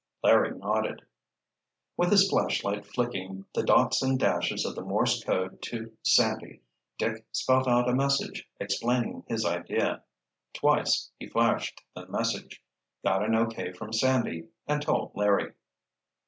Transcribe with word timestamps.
Larry 0.23 0.57
nodded. 0.57 1.03
With 1.95 2.09
his 2.09 2.27
flashlight 2.27 2.87
flicking 2.87 3.45
the 3.53 3.61
dots 3.61 4.01
and 4.01 4.19
dashes 4.19 4.65
of 4.65 4.73
the 4.73 4.81
Morse 4.81 5.23
code 5.23 5.61
to 5.61 5.95
Sandy, 6.01 6.61
Dick 6.97 7.23
spelt 7.31 7.67
out 7.67 7.87
a 7.87 7.93
message 7.93 8.49
explaining 8.59 9.25
his 9.27 9.45
idea. 9.45 10.01
Twice 10.55 11.11
he 11.19 11.27
flashed 11.27 11.83
the 11.93 12.07
message, 12.07 12.63
got 13.03 13.23
an 13.23 13.35
O. 13.35 13.45
K. 13.45 13.73
from 13.73 13.93
Sandy, 13.93 14.49
and 14.65 14.81
told 14.81 15.11
Larry. 15.13 15.53